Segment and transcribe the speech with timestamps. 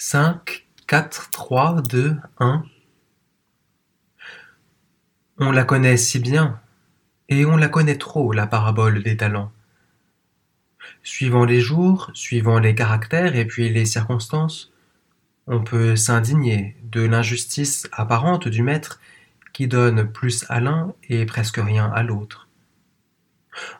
[0.00, 2.62] Cinq, quatre, trois, deux, un.
[5.38, 6.60] On la connaît si bien,
[7.28, 9.50] et on la connaît trop, la parabole des talents.
[11.02, 14.72] Suivant les jours, suivant les caractères et puis les circonstances,
[15.48, 19.00] on peut s'indigner de l'injustice apparente du maître
[19.52, 22.46] qui donne plus à l'un et presque rien à l'autre.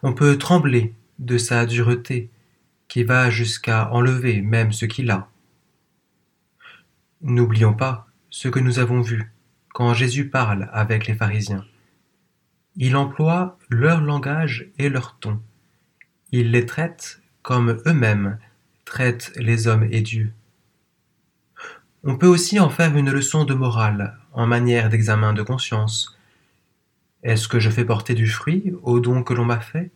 [0.03, 2.29] On peut trembler de sa dureté
[2.89, 5.29] qui va jusqu'à enlever même ce qu'il a.
[7.21, 9.33] N'oublions pas ce que nous avons vu
[9.75, 11.65] quand Jésus parle avec les pharisiens.
[12.77, 15.41] Il emploie leur langage et leur ton.
[16.31, 18.39] Il les traite comme eux-mêmes
[18.85, 20.33] traitent les hommes et Dieu.
[22.05, 26.17] On peut aussi en faire une leçon de morale en manière d'examen de conscience.
[27.25, 29.91] Est-ce que je fais porter du fruit au don que l'on m'a fait?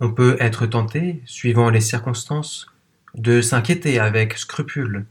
[0.00, 2.66] On peut être tenté, suivant les circonstances,
[3.14, 5.06] de s'inquiéter avec scrupule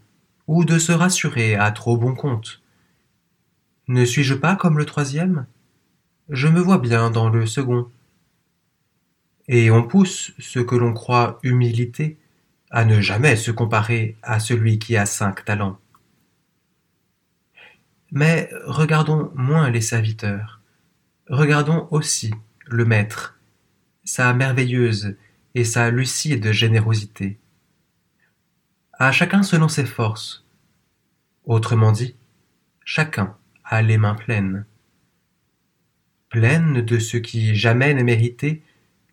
[0.48, 2.62] ou de se rassurer à trop bon compte.
[3.88, 5.46] Ne suis-je pas comme le troisième?
[6.30, 7.90] Je me vois bien dans le second.
[9.48, 12.18] Et on pousse ce que l'on croit humilité
[12.70, 15.78] à ne jamais se comparer à celui qui a cinq talents.
[18.12, 20.62] Mais regardons moins les serviteurs,
[21.30, 22.34] regardons aussi
[22.66, 23.38] le Maître,
[24.04, 25.16] sa merveilleuse
[25.56, 27.38] et sa lucide générosité.
[29.04, 30.46] À chacun selon ses forces,
[31.46, 32.16] Autrement dit,
[32.86, 34.68] chacun a les mains pleines.
[36.30, 38.62] Pleines de ce qui jamais n'est mérité,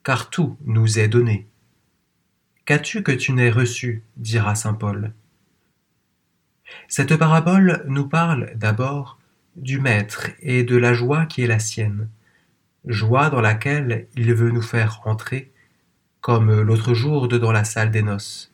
[0.04, 1.46] car tout nous est donné.
[2.66, 4.02] Qu'as-tu que tu n'aies reçu?
[4.18, 5.14] dira saint Paul.
[6.86, 9.18] Cette parabole nous parle d'abord
[9.56, 12.10] du Maître et de la joie qui est la sienne,
[12.84, 15.50] joie dans laquelle il veut nous faire entrer,
[16.20, 18.52] comme l'autre jour dans la salle des noces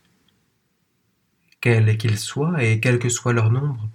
[1.64, 3.88] quels qu'ils soient et quel que soit leur nombre,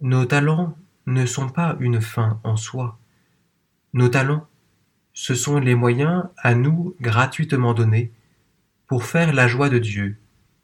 [0.00, 2.98] nos talents ne sont pas une fin en soi.
[3.92, 4.48] Nos talents,
[5.12, 8.10] ce sont les moyens à nous gratuitement donnés
[8.88, 10.16] pour faire la joie de Dieu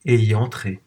[0.06, 0.81] et y entrer.